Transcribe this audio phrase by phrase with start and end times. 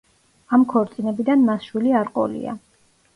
[0.57, 2.57] ამ ქორწინებიდან მას შვილი არ ყოლია.